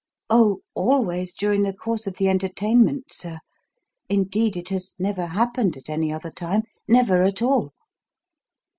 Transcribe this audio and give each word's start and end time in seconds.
"Oh, 0.31 0.61
always 0.73 1.31
during 1.31 1.61
the 1.61 1.73
course 1.75 2.07
of 2.07 2.15
the 2.17 2.27
entertainment, 2.27 3.13
sir. 3.13 3.37
Indeed, 4.09 4.57
it 4.57 4.69
has 4.69 4.95
never 4.97 5.27
happened 5.27 5.77
at 5.77 5.91
any 5.91 6.11
other 6.11 6.31
time 6.31 6.63
never 6.87 7.21
at 7.21 7.43
all." 7.43 7.71